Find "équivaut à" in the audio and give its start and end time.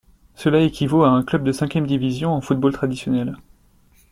0.61-1.09